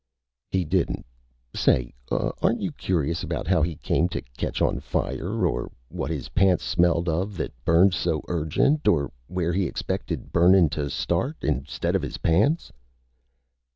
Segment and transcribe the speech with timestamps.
[0.49, 1.05] "He didn't.
[1.53, 5.45] Say aren't you curious about how he came to catch on fire?
[5.45, 8.87] Or what his pants smelled of that burned so urgent?
[8.87, 12.71] Or where he expected burnin' to start instead of his pants?"